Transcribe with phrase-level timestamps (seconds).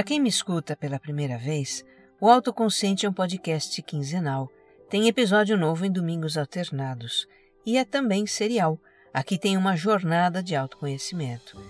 [0.00, 1.84] Para quem me escuta pela primeira vez,
[2.18, 4.50] o Autoconsciente é um podcast quinzenal.
[4.88, 7.28] Tem episódio novo em domingos alternados.
[7.66, 8.80] E é também serial.
[9.12, 11.62] Aqui tem uma jornada de autoconhecimento.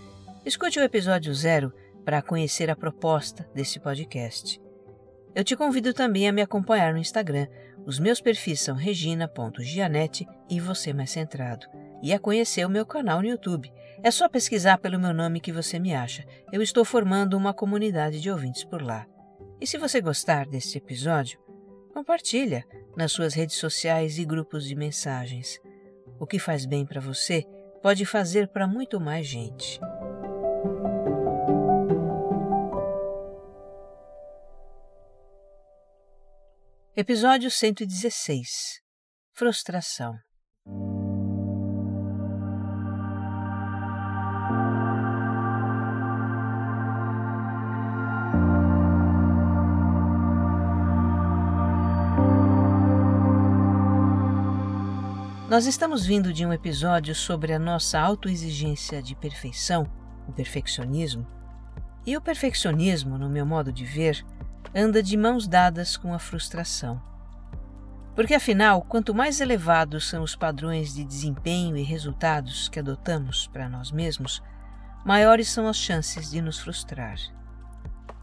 [0.47, 1.73] Escute o episódio zero
[2.05, 4.63] para conhecer a proposta desse podcast.
[5.35, 7.49] Eu te convido também a me acompanhar no Instagram.
[7.85, 11.67] Os meus perfis são regina.gianete e você mais centrado.
[12.03, 13.73] E a conhecer o meu canal no YouTube.
[14.03, 16.25] É só pesquisar pelo meu nome que você me acha.
[16.51, 19.07] Eu estou formando uma comunidade de ouvintes por lá.
[19.61, 21.39] E se você gostar deste episódio,
[21.93, 22.65] compartilha
[22.97, 25.61] nas suas redes sociais e grupos de mensagens.
[26.19, 27.45] O que faz bem para você
[27.83, 29.79] pode fazer para muito mais gente.
[36.97, 38.81] Episódio 116
[39.33, 40.19] Frustração
[55.61, 59.87] Nós estamos vindo de um episódio sobre a nossa autoexigência de perfeição,
[60.27, 61.27] o perfeccionismo.
[62.07, 64.25] E o perfeccionismo, no meu modo de ver,
[64.75, 66.99] anda de mãos dadas com a frustração.
[68.17, 73.69] Porque afinal, quanto mais elevados são os padrões de desempenho e resultados que adotamos para
[73.69, 74.43] nós mesmos,
[75.05, 77.19] maiores são as chances de nos frustrar.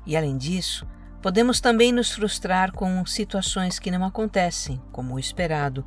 [0.07, 0.87] E além disso,
[1.21, 5.85] podemos também nos frustrar com situações que não acontecem como o esperado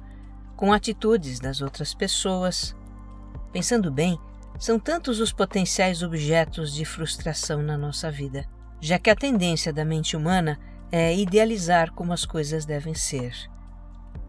[0.61, 2.77] com atitudes das outras pessoas.
[3.51, 4.21] Pensando bem,
[4.59, 8.45] são tantos os potenciais objetos de frustração na nossa vida,
[8.79, 10.61] já que a tendência da mente humana
[10.93, 13.35] é idealizar como as coisas devem ser.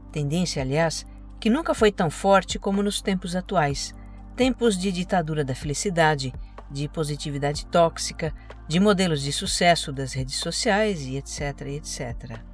[0.09, 1.05] Tendência, aliás,
[1.37, 3.93] que nunca foi tão forte como nos tempos atuais
[4.33, 6.33] tempos de ditadura da felicidade,
[6.71, 8.33] de positividade tóxica,
[8.69, 12.50] de modelos de sucesso das redes sociais e etc, etc.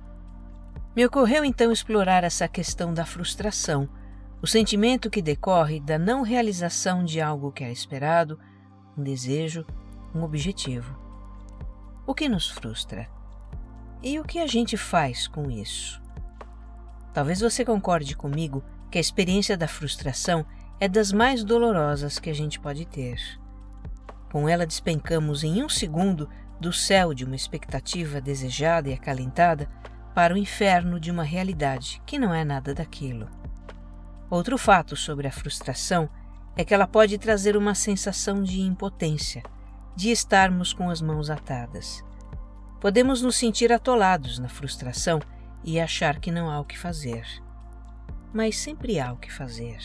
[0.98, 3.88] Me ocorreu então explorar essa questão da frustração,
[4.42, 8.40] o sentimento que decorre da não realização de algo que era esperado,
[8.98, 9.64] um desejo,
[10.16, 11.00] um objetivo.
[12.04, 13.08] O que nos frustra?
[14.02, 16.02] E o que a gente faz com isso?
[17.14, 20.48] Talvez você concorde comigo que a experiência da frustração
[20.80, 23.20] é das mais dolorosas que a gente pode ter.
[24.32, 26.28] Com ela despencamos em um segundo
[26.60, 29.70] do céu de uma expectativa desejada e acalentada
[30.18, 33.30] para o inferno de uma realidade que não é nada daquilo.
[34.32, 36.10] Outro fato sobre a frustração
[36.56, 39.44] é que ela pode trazer uma sensação de impotência,
[39.96, 42.04] de estarmos com as mãos atadas.
[42.82, 45.20] Podemos nos sentir atolados na frustração
[45.64, 47.24] e achar que não há o que fazer.
[48.34, 49.78] Mas sempre há o que fazer.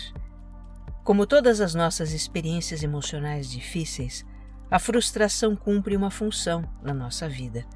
[1.04, 4.24] Como todas as nossas experiências emocionais difíceis,
[4.70, 7.66] a frustração cumpre uma função na nossa vida.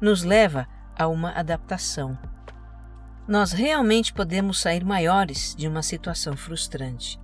[0.00, 0.66] Nos leva
[0.98, 2.18] a uma adaptação.
[3.26, 7.20] Nós realmente podemos sair maiores de uma situação frustrante.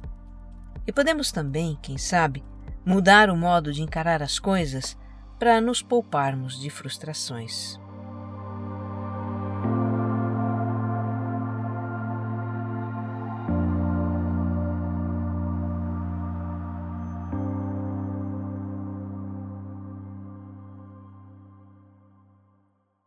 [0.87, 2.45] E podemos também, quem sabe,
[2.85, 4.97] mudar o modo de encarar as coisas
[5.39, 7.81] para nos pouparmos de frustrações.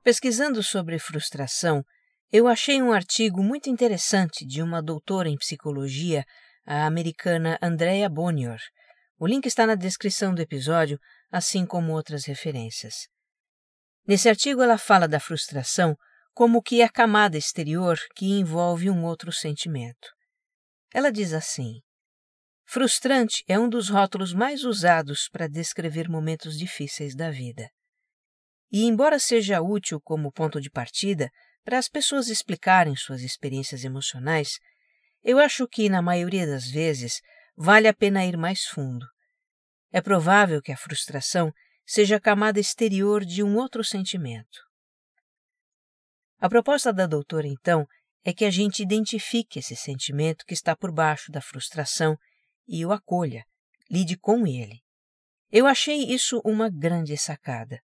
[0.07, 1.83] Pesquisando sobre frustração,
[2.31, 6.23] eu achei um artigo muito interessante de uma doutora em psicologia,
[6.65, 8.57] a americana Andrea Bonior.
[9.19, 10.97] O link está na descrição do episódio,
[11.29, 13.09] assim como outras referências.
[14.07, 15.93] Nesse artigo, ela fala da frustração
[16.33, 20.07] como que é a camada exterior que envolve um outro sentimento.
[20.93, 21.81] Ela diz assim:
[22.65, 27.69] Frustrante é um dos rótulos mais usados para descrever momentos difíceis da vida.
[28.71, 31.29] E, embora seja útil como ponto de partida
[31.63, 34.59] para as pessoas explicarem suas experiências emocionais,
[35.23, 37.21] eu acho que, na maioria das vezes,
[37.55, 39.05] vale a pena ir mais fundo.
[39.91, 41.51] É provável que a frustração
[41.85, 44.59] seja a camada exterior de um outro sentimento.
[46.39, 47.85] A proposta da doutora, então,
[48.23, 52.17] é que a gente identifique esse sentimento que está por baixo da frustração
[52.67, 53.43] e o acolha,
[53.89, 54.81] lide com ele.
[55.49, 57.79] Eu achei isso uma grande sacada.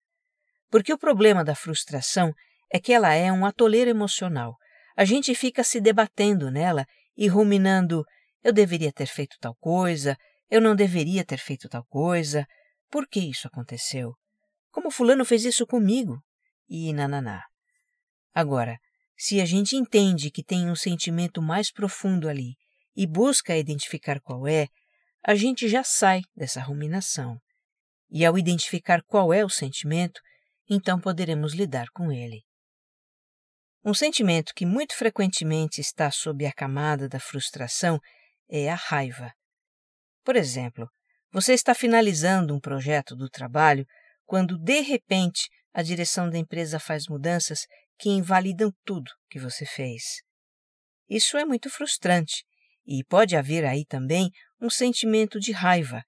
[0.70, 2.34] Porque o problema da frustração
[2.72, 4.56] é que ela é um atoleiro emocional.
[4.96, 6.86] A gente fica se debatendo nela
[7.18, 8.06] e ruminando:
[8.44, 10.18] eu deveria ter feito tal coisa,
[10.50, 12.46] eu não deveria ter feito tal coisa,
[12.90, 14.14] por que isso aconteceu?
[14.72, 16.22] Como Fulano fez isso comigo?
[16.68, 17.44] E nananá.
[18.34, 18.78] Agora,
[19.18, 22.56] se a gente entende que tem um sentimento mais profundo ali
[22.96, 24.68] e busca identificar qual é,
[25.24, 27.38] a gente já sai dessa ruminação.
[28.10, 30.22] E ao identificar qual é o sentimento,
[30.70, 32.44] então poderemos lidar com ele.
[33.84, 38.00] Um sentimento que muito frequentemente está sob a camada da frustração
[38.50, 39.34] é a raiva.
[40.24, 40.90] Por exemplo,
[41.32, 43.86] você está finalizando um projeto do trabalho
[44.26, 47.66] quando, de repente, a direção da empresa faz mudanças
[47.98, 50.22] que invalidam tudo que você fez.
[51.08, 52.44] Isso é muito frustrante
[52.86, 54.30] e pode haver aí também
[54.60, 56.04] um sentimento de raiva,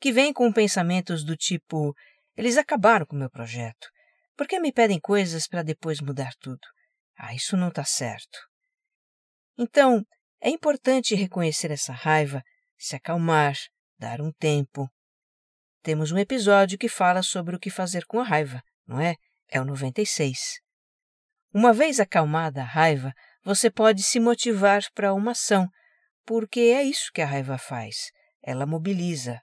[0.00, 1.94] que vem com pensamentos do tipo:
[2.36, 3.88] eles acabaram com o meu projeto,
[4.36, 6.60] por que me pedem coisas para depois mudar tudo?
[7.16, 8.38] Ah, isso não está certo.
[9.56, 10.04] Então,
[10.40, 12.42] é importante reconhecer essa raiva,
[12.76, 13.54] se acalmar,
[13.98, 14.88] dar um tempo.
[15.82, 19.14] Temos um episódio que fala sobre o que fazer com a raiva, não é?
[19.48, 20.38] É o 96.
[21.52, 23.12] Uma vez acalmada a raiva,
[23.44, 25.68] você pode se motivar para uma ação,
[26.24, 28.10] porque é isso que a raiva faz.
[28.42, 29.40] Ela mobiliza.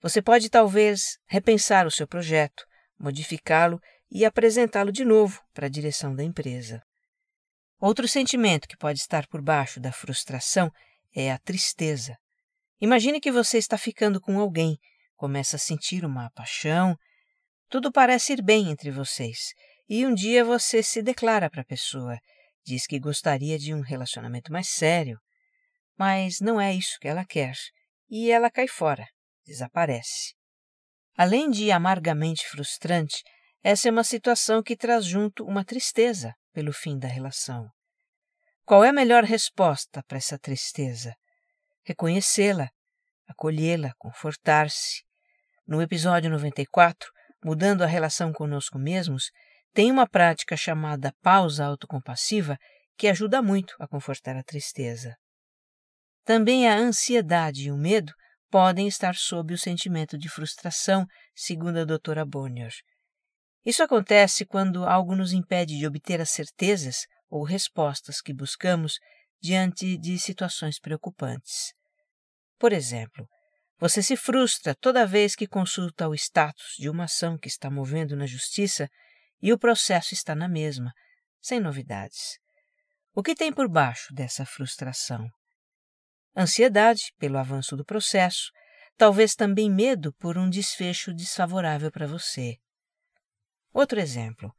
[0.00, 2.64] Você pode talvez repensar o seu projeto,
[2.98, 6.82] modificá-lo e apresentá-lo de novo para a direção da empresa.
[7.80, 10.70] Outro sentimento que pode estar por baixo da frustração
[11.14, 12.16] é a tristeza.
[12.80, 14.78] Imagine que você está ficando com alguém,
[15.16, 16.96] começa a sentir uma paixão,
[17.68, 19.52] tudo parece ir bem entre vocês,
[19.88, 22.18] e um dia você se declara para a pessoa,
[22.64, 25.18] diz que gostaria de um relacionamento mais sério,
[25.96, 27.54] mas não é isso que ela quer,
[28.08, 29.06] e ela cai fora,
[29.44, 30.34] desaparece.
[31.16, 33.22] Além de amargamente frustrante,
[33.62, 37.68] essa é uma situação que traz junto uma tristeza pelo fim da relação.
[38.64, 41.14] Qual é a melhor resposta para essa tristeza?
[41.84, 42.68] Reconhecê-la,
[43.26, 45.02] acolhê-la, confortar-se.
[45.66, 47.08] No episódio 94,
[47.44, 49.30] Mudando a relação conosco mesmos,
[49.72, 52.58] tem uma prática chamada pausa autocompassiva
[52.96, 55.16] que ajuda muito a confortar a tristeza.
[56.24, 58.12] Também a ansiedade e o medo
[58.50, 62.72] podem estar sob o sentimento de frustração, segundo a doutora Bonner.
[63.64, 68.98] Isso acontece quando algo nos impede de obter as certezas ou respostas que buscamos
[69.40, 71.72] diante de situações preocupantes.
[72.58, 73.28] Por exemplo,
[73.78, 78.16] você se frustra toda vez que consulta o status de uma ação que está movendo
[78.16, 78.88] na justiça
[79.40, 80.92] e o processo está na mesma,
[81.40, 82.38] sem novidades.
[83.14, 85.28] O que tem por baixo dessa frustração?
[86.36, 88.50] Ansiedade pelo avanço do processo,
[88.96, 92.56] talvez também medo por um desfecho desfavorável para você.
[93.78, 94.52] Outro exemplo.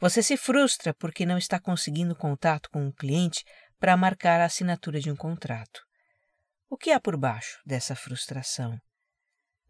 [0.00, 3.44] Você se frustra porque não está conseguindo contato com um cliente
[3.78, 5.80] para marcar a assinatura de um contrato.
[6.68, 8.76] O que há por baixo dessa frustração?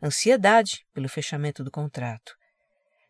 [0.02, 2.34] Ansiedade pelo fechamento do contrato.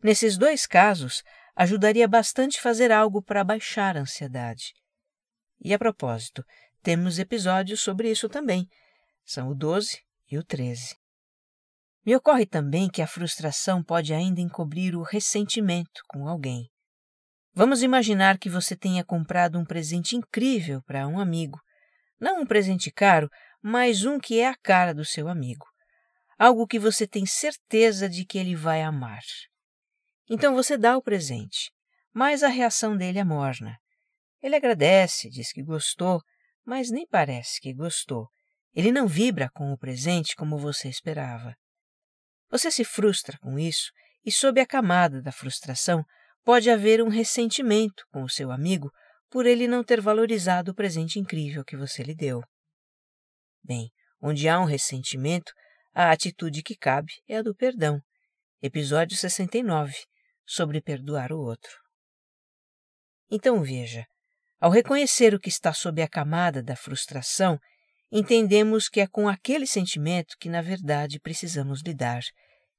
[0.02, 1.22] Nesses dois casos,
[1.54, 4.72] ajudaria bastante fazer algo para baixar a ansiedade.
[5.60, 6.44] E a propósito,
[6.82, 8.68] temos episódios sobre isso também.
[9.24, 10.96] São o 12 e o 13.
[12.06, 16.70] Me ocorre também que a frustração pode ainda encobrir o ressentimento com alguém.
[17.52, 21.58] Vamos imaginar que você tenha comprado um presente incrível para um amigo.
[22.20, 23.28] Não um presente caro,
[23.60, 25.66] mas um que é a cara do seu amigo.
[26.38, 29.24] Algo que você tem certeza de que ele vai amar.
[30.30, 31.72] Então você dá o presente,
[32.14, 33.78] mas a reação dele é morna.
[34.40, 36.22] Ele agradece, diz que gostou,
[36.64, 38.28] mas nem parece que gostou.
[38.72, 41.56] Ele não vibra com o presente como você esperava.
[42.50, 43.90] Você se frustra com isso
[44.24, 46.04] e, sob a camada da frustração,
[46.44, 48.90] pode haver um ressentimento com o seu amigo
[49.28, 52.42] por ele não ter valorizado o presente incrível que você lhe deu.
[53.62, 55.52] Bem, onde há um ressentimento,
[55.92, 58.00] a atitude que cabe é a do perdão.
[58.62, 59.94] Episódio 69
[60.44, 61.72] sobre perdoar o outro.
[63.30, 64.06] Então veja,
[64.60, 67.58] ao reconhecer o que está sob a camada da frustração,
[68.10, 72.22] entendemos que é com aquele sentimento que, na verdade, precisamos lidar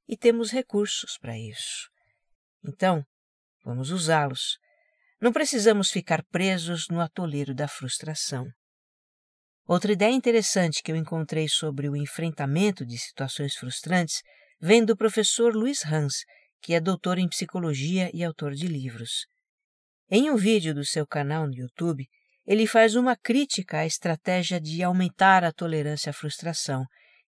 [0.06, 1.88] e temos recursos para isso.
[2.64, 3.04] Então,
[3.64, 4.58] vamos usá-los.
[5.20, 8.46] Não precisamos ficar presos no atoleiro da frustração.
[9.66, 14.22] Outra ideia interessante que eu encontrei sobre o enfrentamento de situações frustrantes
[14.60, 16.24] vem do professor Luiz Hans,
[16.62, 19.26] que é doutor em psicologia e autor de livros.
[20.10, 22.08] Em um vídeo do seu canal no YouTube,
[22.48, 26.86] ele faz uma crítica à estratégia de aumentar a tolerância à frustração,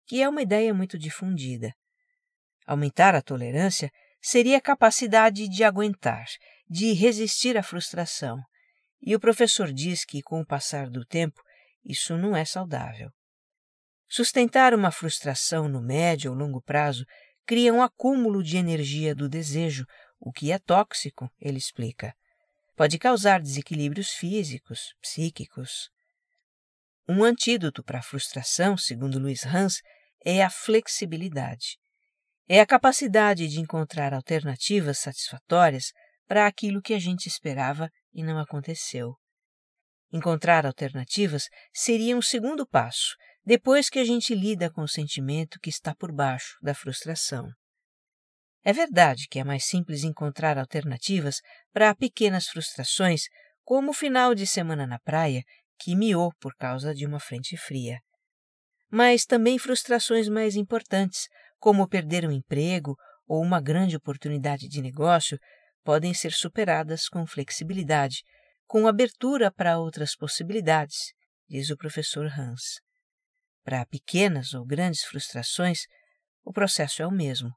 [0.07, 1.75] que é uma ideia muito difundida.
[2.65, 3.91] Aumentar a tolerância
[4.23, 6.25] seria a capacidade de aguentar,
[6.71, 8.39] de resistir à frustração.
[9.03, 11.43] E o professor diz que, com o passar do tempo,
[11.85, 13.11] isso não é saudável.
[14.09, 17.05] Sustentar uma frustração no médio ou longo prazo
[17.45, 19.85] cria um acúmulo de energia do desejo,
[20.21, 22.15] o que é tóxico, ele explica.
[22.79, 25.91] Pode causar desequilíbrios físicos, psíquicos.
[27.09, 29.81] Um antídoto para a frustração, segundo Luiz Hans,
[30.25, 31.77] é a flexibilidade.
[32.49, 35.87] É a capacidade de encontrar alternativas satisfatórias
[36.29, 39.17] para aquilo que a gente esperava e não aconteceu.
[40.13, 45.69] Encontrar alternativas seria um segundo passo, depois que a gente lida com o sentimento que
[45.69, 47.51] está por baixo da frustração.
[48.65, 51.41] É verdade que é mais simples encontrar alternativas
[51.73, 53.23] para pequenas frustrações,
[53.65, 55.43] como o final de semana na praia,
[55.79, 58.01] que miou por causa de uma frente fria.
[58.91, 62.97] Mas também frustrações mais importantes, como perder um emprego
[63.27, 65.39] ou uma grande oportunidade de negócio,
[65.85, 68.23] podem ser superadas com flexibilidade,
[68.67, 71.13] com abertura para outras possibilidades,
[71.49, 72.81] diz o professor Hans.
[73.65, 75.81] Para pequenas ou grandes frustrações,
[76.45, 77.51] o processo é o mesmo.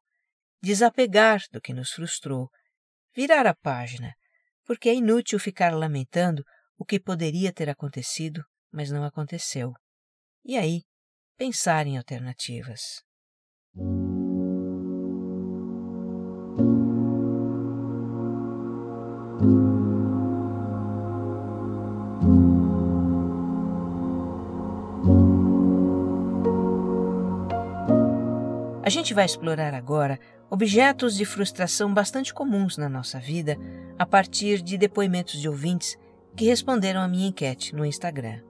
[0.61, 2.49] Desapegar do que nos frustrou,
[3.15, 4.13] virar a página,
[4.65, 6.43] porque é inútil ficar lamentando
[6.77, 9.73] o que poderia ter acontecido, mas não aconteceu.
[10.45, 10.81] E aí,
[11.37, 13.01] pensar em alternativas.
[28.91, 30.19] Gente vai explorar agora
[30.49, 33.57] objetos de frustração bastante comuns na nossa vida
[33.97, 35.97] a partir de depoimentos de ouvintes
[36.35, 38.41] que responderam à minha enquete no Instagram.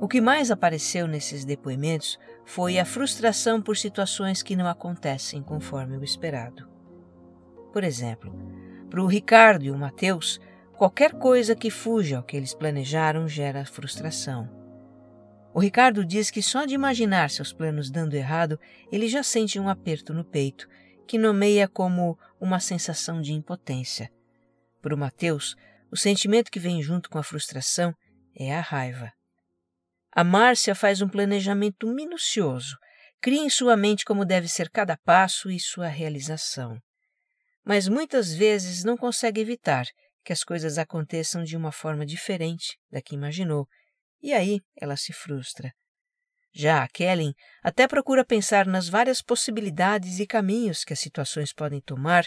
[0.00, 5.96] O que mais apareceu nesses depoimentos foi a frustração por situações que não acontecem conforme
[5.96, 6.68] o esperado.
[7.72, 8.32] Por exemplo,
[8.90, 10.38] para o Ricardo e o Mateus,
[10.76, 14.55] qualquer coisa que fuja ao que eles planejaram gera frustração.
[15.56, 18.60] O Ricardo diz que só de imaginar seus planos dando errado,
[18.92, 20.68] ele já sente um aperto no peito,
[21.08, 24.12] que nomeia como uma sensação de impotência.
[24.82, 25.56] Para o Mateus,
[25.90, 27.94] o sentimento que vem junto com a frustração
[28.38, 29.10] é a raiva.
[30.12, 32.76] A Márcia faz um planejamento minucioso,
[33.18, 36.78] cria em sua mente como deve ser cada passo e sua realização.
[37.64, 39.86] Mas muitas vezes não consegue evitar
[40.22, 43.66] que as coisas aconteçam de uma forma diferente da que imaginou,
[44.22, 45.72] e aí ela se frustra.
[46.52, 51.80] Já a Kellen até procura pensar nas várias possibilidades e caminhos que as situações podem
[51.80, 52.26] tomar,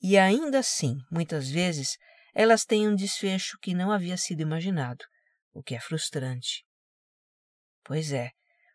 [0.00, 1.98] e ainda assim, muitas vezes,
[2.34, 5.04] elas têm um desfecho que não havia sido imaginado,
[5.52, 6.64] o que é frustrante.
[7.84, 8.30] Pois é,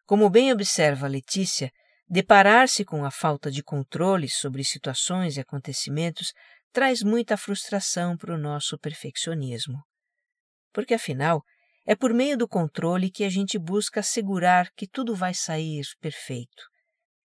[0.05, 1.71] como bem observa Letícia,
[2.07, 6.33] deparar-se com a falta de controle sobre situações e acontecimentos
[6.71, 9.81] traz muita frustração para o nosso perfeccionismo.
[10.73, 11.43] Porque, afinal,
[11.85, 16.69] é por meio do controle que a gente busca assegurar que tudo vai sair perfeito.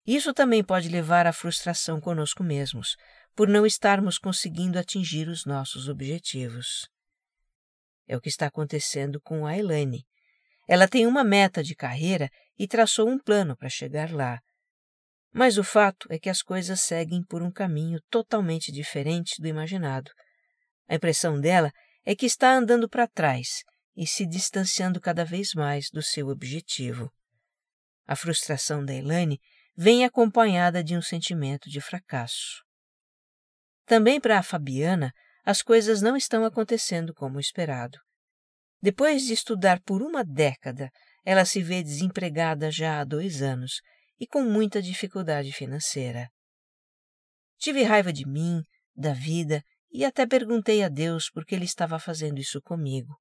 [0.05, 2.95] Isso também pode levar à frustração conosco mesmos,
[3.35, 6.87] por não estarmos conseguindo atingir os nossos objetivos.
[8.07, 10.05] É o que está acontecendo com a Elaine,
[10.67, 14.39] ela tem uma meta de carreira e traçou um plano para chegar lá.
[15.31, 20.11] Mas o fato é que as coisas seguem por um caminho totalmente diferente do imaginado.
[20.89, 21.71] A impressão dela
[22.05, 23.63] é que está andando para trás
[23.97, 27.11] e se distanciando cada vez mais do seu objetivo.
[28.05, 29.41] A frustração da Elaine
[29.75, 32.63] vem acompanhada de um sentimento de fracasso.
[33.87, 35.11] Também para a Fabiana,
[35.43, 37.97] as coisas não estão acontecendo como esperado.
[38.79, 40.91] Depois de estudar por uma década,
[41.25, 43.81] ela se vê desempregada já há dois anos
[44.19, 46.29] e com muita dificuldade financeira.
[47.57, 48.61] Tive raiva de mim,
[48.95, 53.17] da vida e até perguntei a Deus por que ele estava fazendo isso comigo.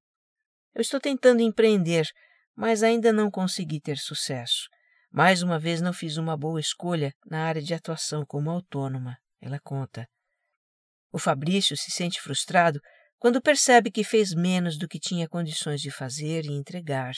[0.77, 2.07] Eu estou tentando empreender,
[2.55, 4.69] mas ainda não consegui ter sucesso.
[5.11, 9.59] Mais uma vez não fiz uma boa escolha na área de atuação como autônoma, ela
[9.59, 10.07] conta.
[11.11, 12.79] O Fabrício se sente frustrado
[13.19, 17.15] quando percebe que fez menos do que tinha condições de fazer e entregar.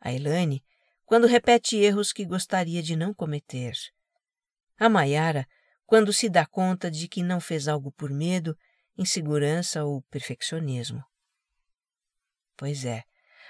[0.00, 0.64] A Elaine,
[1.04, 3.74] quando repete erros que gostaria de não cometer.
[4.78, 5.46] A Maiara,
[5.84, 8.56] quando se dá conta de que não fez algo por medo
[8.96, 11.04] insegurança ou perfeccionismo.
[12.56, 13.02] Pois é,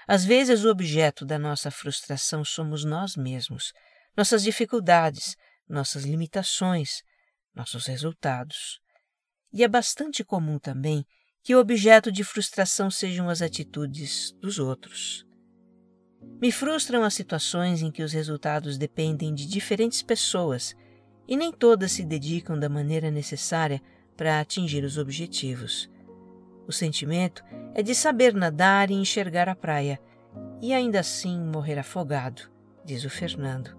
[0.07, 3.73] às vezes o objeto da nossa frustração somos nós mesmos,
[4.15, 5.35] nossas dificuldades,
[5.67, 7.01] nossas limitações,
[7.53, 8.79] nossos resultados.
[9.51, 11.05] E é bastante comum também
[11.43, 15.25] que o objeto de frustração sejam as atitudes dos outros.
[16.41, 20.75] Me frustram as situações em que os resultados dependem de diferentes pessoas
[21.27, 23.81] e nem todas se dedicam da maneira necessária
[24.17, 25.89] para atingir os objetivos.
[26.67, 27.43] O sentimento
[27.73, 29.99] é de saber nadar e enxergar a praia,
[30.61, 32.43] e ainda assim morrer afogado,
[32.83, 33.77] diz o Fernando.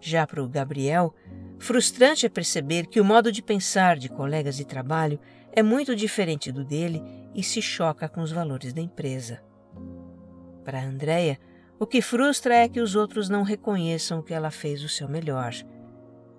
[0.00, 1.14] Já para o Gabriel,
[1.58, 5.18] frustrante é perceber que o modo de pensar de colegas de trabalho
[5.52, 7.02] é muito diferente do dele
[7.34, 9.42] e se choca com os valores da empresa.
[10.64, 11.38] Para a Andrea,
[11.78, 15.52] o que frustra é que os outros não reconheçam que ela fez o seu melhor.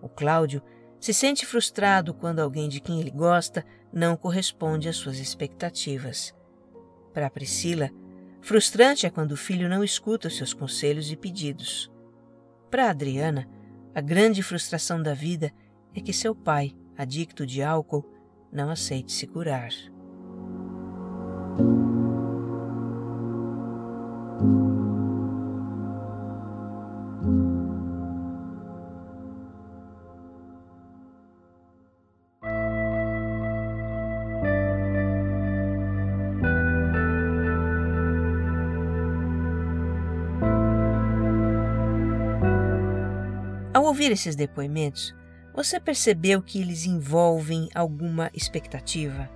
[0.01, 0.61] O Cláudio
[1.05, 6.33] se sente frustrado quando alguém de quem ele gosta não corresponde às suas expectativas.
[7.13, 7.91] Para Priscila,
[8.41, 11.91] frustrante é quando o filho não escuta os seus conselhos e pedidos.
[12.71, 13.47] Para Adriana,
[13.93, 15.53] a grande frustração da vida
[15.93, 18.03] é que seu pai, adicto de álcool,
[18.51, 19.69] não aceite se curar.
[44.05, 45.15] Ouvir esses depoimentos,
[45.53, 49.29] você percebeu que eles envolvem alguma expectativa?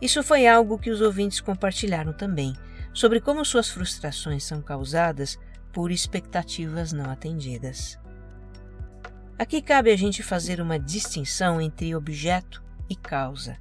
[0.00, 2.54] Isso foi algo que os ouvintes compartilharam também,
[2.94, 5.38] sobre como suas frustrações são causadas
[5.70, 7.98] por expectativas não atendidas.
[9.38, 13.58] Aqui cabe a gente fazer uma distinção entre objeto e causa.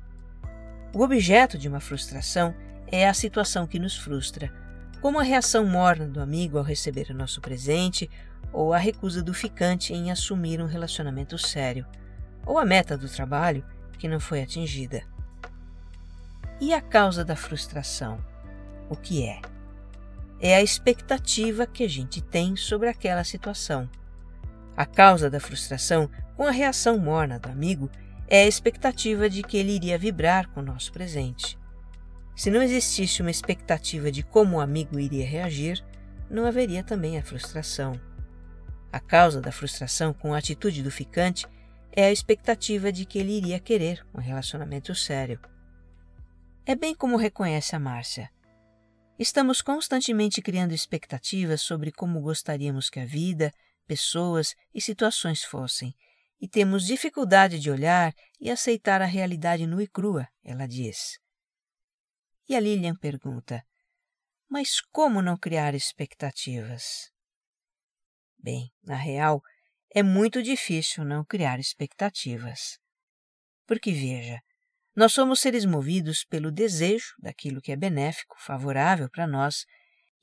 [0.93, 2.55] O objeto de uma frustração
[2.89, 4.53] é a situação que nos frustra,
[5.01, 8.09] como a reação morna do amigo ao receber o nosso presente
[8.51, 11.85] ou a recusa do ficante em assumir um relacionamento sério,
[12.45, 13.63] ou a meta do trabalho
[13.99, 15.03] que não foi atingida.
[16.59, 18.19] E a causa da frustração?
[18.89, 19.41] O que é?
[20.39, 23.89] É a expectativa que a gente tem sobre aquela situação.
[24.75, 27.89] A causa da frustração, com a reação morna do amigo,
[28.27, 31.57] é a expectativa de que ele iria vibrar com o nosso presente.
[32.37, 35.83] Se não existisse uma expectativa de como o amigo iria reagir,
[36.29, 37.99] não haveria também a frustração.
[38.91, 41.47] A causa da frustração com a atitude do ficante
[41.91, 45.39] é a expectativa de que ele iria querer um relacionamento sério.
[46.63, 48.29] É bem como reconhece a Márcia.
[49.17, 53.51] Estamos constantemente criando expectativas sobre como gostaríamos que a vida,
[53.87, 55.91] pessoas e situações fossem,
[56.39, 61.17] e temos dificuldade de olhar e aceitar a realidade nua e crua, ela diz.
[62.49, 63.63] E a Lilian pergunta:
[64.49, 67.11] Mas como não criar expectativas?
[68.37, 69.41] Bem, na real,
[69.93, 72.77] é muito difícil não criar expectativas.
[73.65, 74.39] Porque veja,
[74.95, 79.65] nós somos seres movidos pelo desejo daquilo que é benéfico, favorável para nós,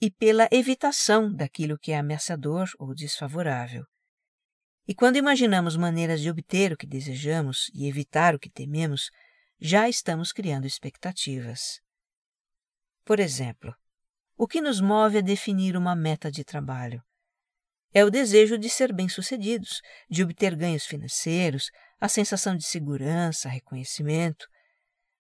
[0.00, 3.84] e pela evitação daquilo que é ameaçador ou desfavorável.
[4.86, 9.10] E quando imaginamos maneiras de obter o que desejamos e evitar o que tememos,
[9.60, 11.83] já estamos criando expectativas.
[13.04, 13.74] Por exemplo,
[14.36, 17.02] o que nos move a definir uma meta de trabalho?
[17.92, 24.48] É o desejo de ser bem-sucedidos, de obter ganhos financeiros, a sensação de segurança, reconhecimento.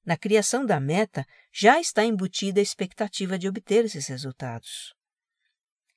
[0.04, 4.94] Na criação da meta já está embutida a expectativa de obter esses resultados.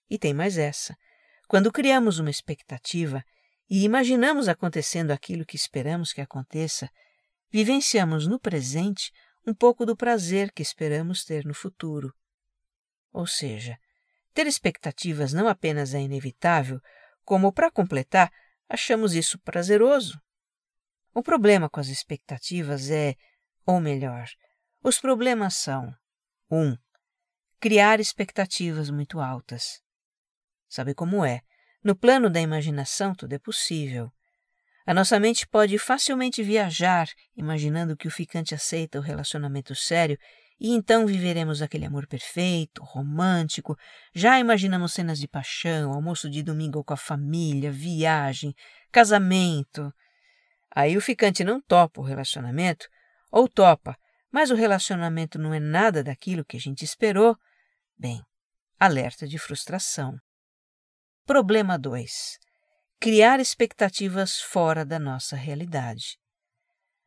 [0.09, 0.95] E tem mais essa.
[1.47, 3.23] Quando criamos uma expectativa
[3.69, 6.89] e imaginamos acontecendo aquilo que esperamos que aconteça,
[7.49, 9.11] vivenciamos no presente
[9.47, 12.13] um pouco do prazer que esperamos ter no futuro.
[13.13, 13.79] Ou seja,
[14.33, 16.81] ter expectativas não apenas é inevitável,
[17.23, 18.29] como, para completar,
[18.67, 20.21] achamos isso prazeroso.
[21.13, 23.15] O problema com as expectativas é,
[23.65, 24.27] ou melhor,
[24.83, 25.95] os problemas são:
[26.51, 26.57] 1.
[26.57, 26.77] Um,
[27.57, 29.81] criar expectativas muito altas.
[30.67, 31.41] Sabe como é?
[31.81, 34.11] No plano da imaginação, tudo é possível.
[34.87, 40.17] A nossa mente pode facilmente viajar, imaginando que o ficante aceita o relacionamento sério
[40.57, 43.77] e então viveremos aquele amor perfeito, romântico.
[44.15, 48.55] Já imaginamos cenas de paixão, almoço de domingo com a família, viagem,
[48.89, 49.93] casamento.
[50.73, 52.87] Aí o ficante não topa o relacionamento,
[53.29, 53.93] ou topa,
[54.31, 57.37] mas o relacionamento não é nada daquilo que a gente esperou.
[57.97, 58.23] Bem,
[58.79, 60.17] alerta de frustração.
[61.25, 62.46] Problema 2.
[62.99, 66.17] Criar expectativas fora da nossa realidade.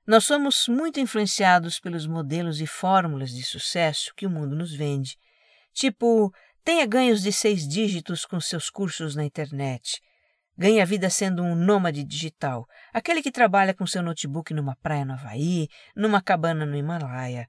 [0.07, 5.17] Nós somos muito influenciados pelos modelos e fórmulas de sucesso que o mundo nos vende.
[5.73, 10.01] Tipo, tenha ganhos de seis dígitos com seus cursos na internet.
[10.57, 15.05] Ganhe a vida sendo um nômade digital, aquele que trabalha com seu notebook numa praia
[15.05, 17.49] no Havaí, numa cabana no Himalaia.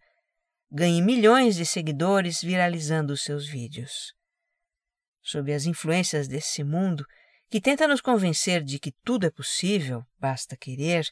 [0.72, 4.14] Ganhe milhões de seguidores viralizando os seus vídeos.
[5.22, 7.06] Sob as influências desse mundo,
[7.52, 11.06] que tenta nos convencer de que tudo é possível, basta querer,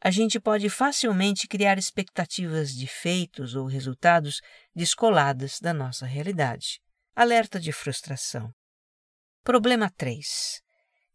[0.00, 4.40] a gente pode facilmente criar expectativas de feitos ou resultados
[4.74, 6.80] descoladas da nossa realidade.
[7.14, 8.54] Alerta de frustração.
[9.44, 10.62] Problema 3.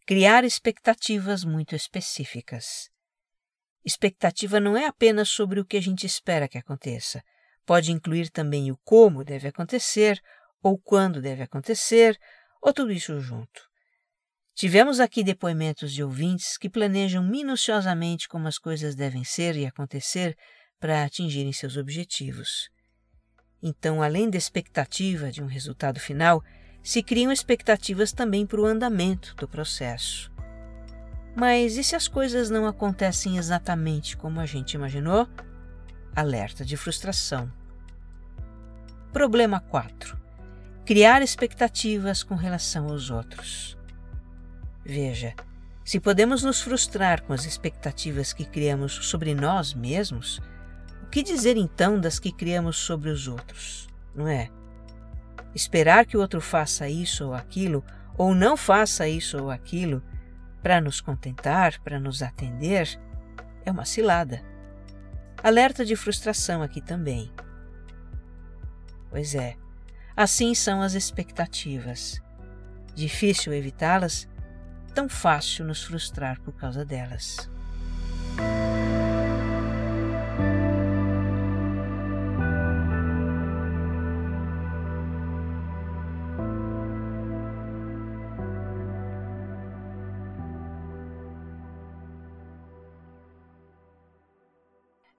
[0.06, 2.88] Criar expectativas muito específicas.
[3.84, 7.24] Expectativa não é apenas sobre o que a gente espera que aconteça.
[7.65, 10.21] Pode incluir também o como deve acontecer,
[10.62, 12.15] ou quando deve acontecer,
[12.62, 13.70] ou tudo isso junto.
[14.62, 20.38] Tivemos aqui depoimentos de ouvintes que planejam minuciosamente como as coisas devem ser e acontecer
[20.80, 22.69] para atingirem seus objetivos.
[23.60, 26.43] Então, além da expectativa de um resultado final,
[26.84, 30.32] se criam expectativas também para o andamento do processo.
[31.36, 35.28] Mas e se as coisas não acontecem exatamente como a gente imaginou?
[36.15, 37.52] Alerta de frustração.
[39.12, 40.21] Problema 4.
[40.86, 43.81] Criar expectativas com relação aos outros.
[44.91, 45.34] Veja,
[45.86, 50.41] se podemos nos frustrar com as expectativas que criamos sobre nós mesmos,
[51.01, 54.49] o que dizer então das que criamos sobre os outros, não é?
[55.56, 57.86] Esperar que o outro faça isso ou aquilo,
[58.17, 60.04] ou não faça isso ou aquilo,
[60.62, 62.99] para nos contentar, para nos atender,
[63.63, 64.43] é uma cilada.
[65.41, 67.32] Alerta de frustração aqui também.
[69.10, 69.56] Pois é,
[70.17, 72.21] assim são as expectativas.
[72.93, 74.30] Difícil evitá-las
[74.93, 77.49] tão fácil nos frustrar por causa delas.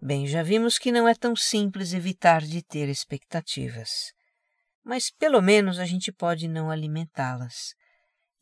[0.04, 4.12] Bem, já vimos que não é tão simples evitar de ter expectativas.
[4.84, 7.72] Mas pelo menos a gente pode não alimentá-las.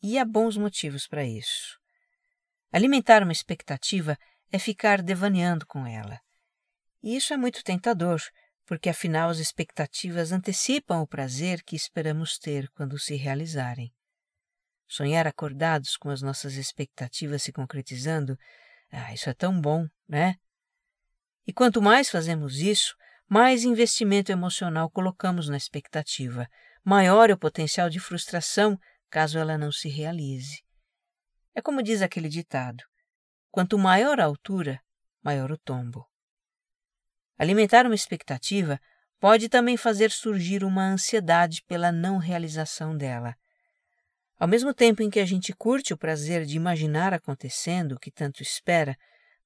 [0.01, 1.77] E há bons motivos para isso.
[2.71, 4.17] Alimentar uma expectativa
[4.51, 6.19] é ficar devaneando com ela.
[7.03, 8.21] E isso é muito tentador,
[8.65, 13.93] porque afinal as expectativas antecipam o prazer que esperamos ter quando se realizarem.
[14.87, 18.37] Sonhar acordados com as nossas expectativas se concretizando,
[18.91, 20.35] ah, isso é tão bom, né?
[21.45, 22.95] E quanto mais fazemos isso,
[23.27, 26.47] mais investimento emocional colocamos na expectativa,
[26.83, 28.77] maior é o potencial de frustração
[29.11, 30.63] caso ela não se realize.
[31.53, 32.81] É como diz aquele ditado:
[33.51, 34.81] quanto maior a altura,
[35.21, 36.09] maior o tombo.
[37.37, 38.79] Alimentar uma expectativa
[39.19, 43.35] pode também fazer surgir uma ansiedade pela não realização dela.
[44.39, 48.11] Ao mesmo tempo em que a gente curte o prazer de imaginar acontecendo o que
[48.11, 48.95] tanto espera,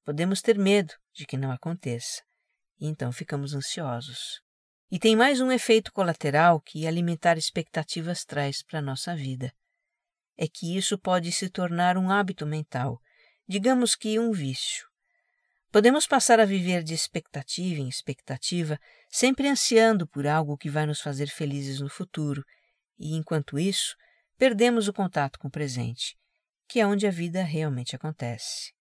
[0.05, 2.21] podemos ter medo de que não aconteça,
[2.79, 4.44] e então ficamos ansiosos.
[4.91, 9.51] E tem mais um efeito colateral que alimentar expectativas traz para a nossa vida.
[10.37, 13.01] É que isso pode se tornar um hábito mental,
[13.47, 14.85] digamos que um vício.
[15.71, 21.01] Podemos passar a viver de expectativa em expectativa, sempre ansiando por algo que vai nos
[21.01, 22.45] fazer felizes no futuro,
[22.97, 23.95] e enquanto isso,
[24.37, 26.15] perdemos o contato com o presente,
[26.67, 28.71] que é onde a vida realmente acontece.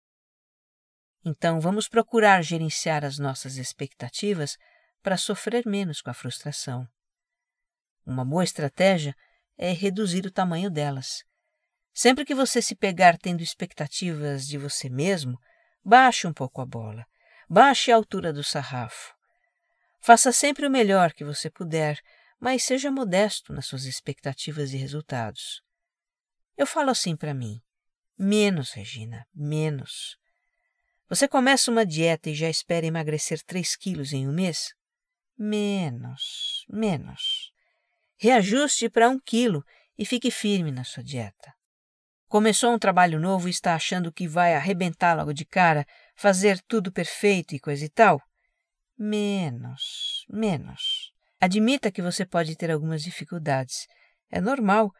[1.24, 4.58] Então, vamos procurar gerenciar as nossas expectativas
[5.04, 6.88] para sofrer menos com a frustração.
[8.06, 9.14] Uma boa estratégia
[9.58, 11.22] é reduzir o tamanho delas.
[11.92, 15.38] Sempre que você se pegar tendo expectativas de você mesmo,
[15.84, 17.04] baixe um pouco a bola,
[17.46, 19.14] baixe a altura do sarrafo.
[20.00, 22.00] Faça sempre o melhor que você puder,
[22.40, 25.62] mas seja modesto nas suas expectativas e resultados.
[26.56, 27.60] Eu falo assim para mim:
[28.18, 30.16] menos, Regina, menos.
[31.10, 34.74] Você começa uma dieta e já espera emagrecer 3 quilos em um mês?
[35.36, 37.52] Menos, menos.
[38.16, 39.64] Reajuste para um quilo
[39.98, 41.52] e fique firme na sua dieta.
[42.28, 46.90] Começou um trabalho novo e está achando que vai arrebentar logo de cara, fazer tudo
[46.92, 48.20] perfeito e coisa e tal?
[48.98, 51.12] Menos, menos.
[51.40, 53.86] Admita que você pode ter algumas dificuldades.
[54.30, 54.90] É normal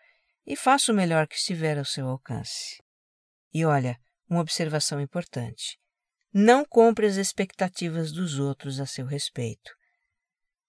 [0.46, 2.82] e faça o melhor que estiver ao seu alcance.
[3.52, 5.78] E olha, uma observação importante.
[6.32, 9.72] Não compre as expectativas dos outros a seu respeito.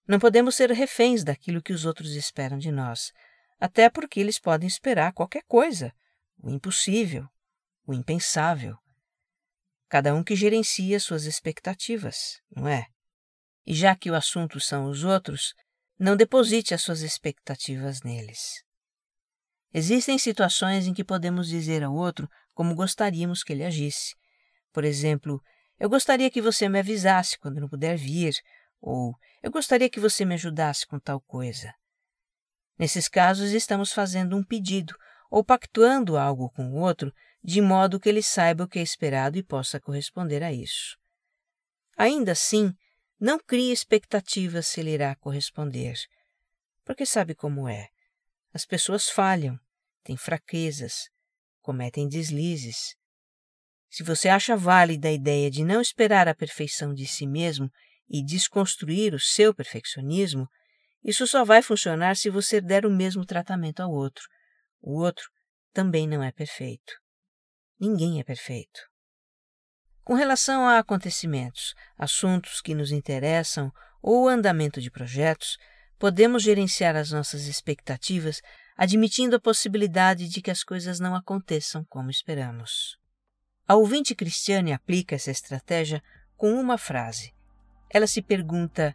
[0.06, 3.12] Não podemos ser reféns daquilo que os outros esperam de nós,
[3.58, 5.92] até porque eles podem esperar qualquer coisa,
[6.38, 7.26] o impossível,
[7.86, 8.76] o impensável.
[9.88, 12.86] Cada um que gerencia suas expectativas, não é?
[13.64, 15.54] E já que o assunto são os outros,
[15.98, 18.62] não deposite as suas expectativas neles.
[19.72, 24.14] Existem situações em que podemos dizer ao outro como gostaríamos que ele agisse.
[24.72, 25.42] Por exemplo,
[25.78, 28.34] eu gostaria que você me avisasse quando não puder vir,
[28.80, 31.72] ou eu gostaria que você me ajudasse com tal coisa.
[32.78, 34.94] Nesses casos, estamos fazendo um pedido
[35.30, 37.12] ou pactuando algo com o outro
[37.42, 40.98] de modo que ele saiba o que é esperado e possa corresponder a isso.
[41.96, 42.74] Ainda assim,
[43.18, 45.94] não crie expectativas se ele irá corresponder,
[46.84, 47.88] porque sabe como é.
[48.52, 49.58] As pessoas falham,
[50.02, 51.08] têm fraquezas,
[51.60, 52.96] cometem deslizes.
[53.88, 57.70] Se você acha válida a ideia de não esperar a perfeição de si mesmo
[58.08, 60.48] e desconstruir o seu perfeccionismo,
[61.02, 64.24] isso só vai funcionar se você der o mesmo tratamento ao outro.
[64.80, 65.24] O outro
[65.72, 66.92] também não é perfeito.
[67.78, 68.80] Ninguém é perfeito.
[70.02, 75.56] Com relação a acontecimentos, assuntos que nos interessam ou andamento de projetos,
[75.98, 78.40] podemos gerenciar as nossas expectativas
[78.76, 82.96] admitindo a possibilidade de que as coisas não aconteçam como esperamos.
[83.66, 86.02] A ouvinte Cristiane aplica essa estratégia
[86.36, 87.34] com uma frase.
[87.90, 88.94] Ela se pergunta: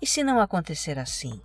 [0.00, 1.40] e se não acontecer assim?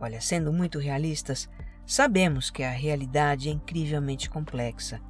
[0.00, 1.48] Olha, sendo muito realistas,
[1.86, 5.00] sabemos que a realidade é incrivelmente complexa.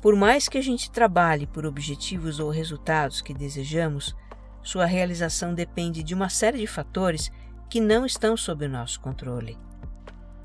[0.00, 4.16] Por mais que a gente trabalhe por objetivos ou resultados que desejamos,
[4.62, 7.30] sua realização depende de uma série de fatores
[7.68, 9.58] que não estão sob o nosso controle.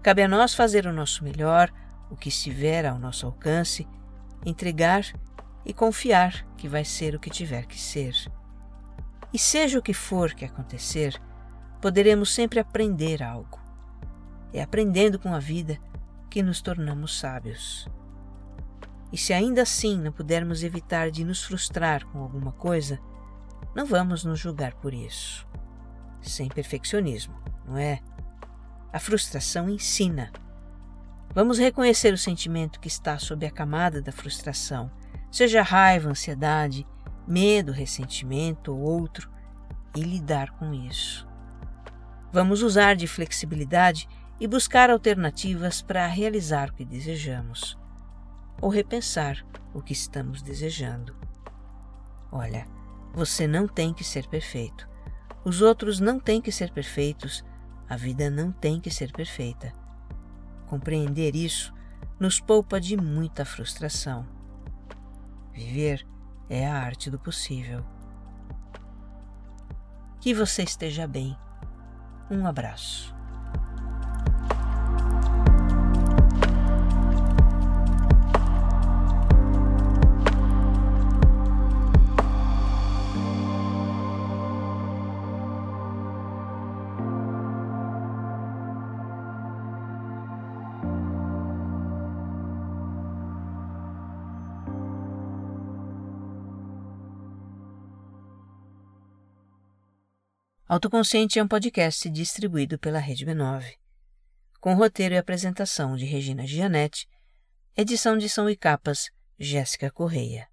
[0.04, 1.72] Cabe a nós fazer o nosso melhor,
[2.10, 3.88] o que estiver ao nosso alcance,
[4.46, 5.04] entregar
[5.66, 8.14] e confiar que vai ser o que tiver que ser.
[9.36, 11.22] E seja o que for que acontecer,
[11.82, 13.60] poderemos sempre aprender algo.
[14.54, 15.78] É aprendendo com a vida
[16.30, 17.86] que nos tornamos sábios.
[19.12, 22.98] E se ainda assim não pudermos evitar de nos frustrar com alguma coisa,
[23.76, 25.46] não vamos nos julgar por isso.
[26.22, 27.36] Sem perfeccionismo,
[27.68, 28.00] não é?
[28.94, 30.32] A frustração ensina.
[31.34, 34.90] Vamos reconhecer o sentimento que está sob a camada da frustração,
[35.30, 36.88] seja raiva, ansiedade,
[37.28, 39.30] medo, ressentimento ou outro,
[39.96, 41.28] e lidar com isso.
[42.32, 44.08] Vamos usar de flexibilidade
[44.40, 47.78] e buscar alternativas para realizar o que desejamos,
[48.62, 51.16] ou repensar o que estamos desejando.
[52.32, 52.68] Olha,
[53.14, 54.90] você não tem que ser perfeito.
[55.46, 57.44] Os outros não têm que ser perfeitos
[57.88, 59.72] a vida não tem que ser perfeita.
[60.68, 61.74] Compreender isso
[62.20, 64.26] nos poupa de muita frustração.
[65.54, 66.06] Viver
[66.50, 67.86] é a arte do possível.
[70.20, 71.38] Que você esteja bem.
[72.30, 73.15] Um abraço.
[100.76, 103.78] Autoconsciente é um podcast distribuído pela Rede B9,
[104.60, 107.08] com roteiro e apresentação de Regina Gianetti,
[107.78, 109.10] edição de som e capas
[109.40, 110.50] Jéssica Correia.